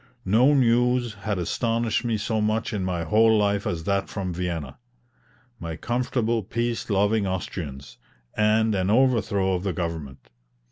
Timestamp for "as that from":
3.67-4.33